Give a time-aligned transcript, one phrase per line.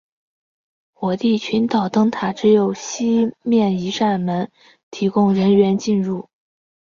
[0.93, 4.51] 火地群岛灯塔只有西面一扇门
[4.89, 6.27] 提供人员进入。